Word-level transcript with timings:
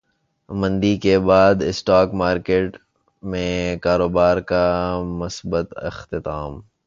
مندی 0.49 0.95
کے 0.97 1.17
بعد 1.19 1.55
اسٹاک 1.61 2.13
مارکیٹ 2.13 2.77
میں 3.23 3.77
کاروبار 3.77 4.37
کا 4.41 4.65
مثبت 5.19 5.73
اختتام 5.83 6.59